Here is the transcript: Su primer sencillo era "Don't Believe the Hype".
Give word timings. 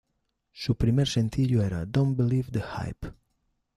Su 0.51 0.73
primer 0.77 1.07
sencillo 1.07 1.61
era 1.61 1.85
"Don't 1.85 2.17
Believe 2.17 2.49
the 2.51 2.63
Hype". 2.63 3.13